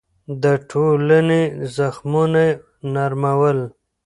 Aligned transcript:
د 0.43 0.43
ټولنې 0.69 1.41
زخمونه 1.75 2.41
يې 2.47 2.53
نرمول. 2.93 3.59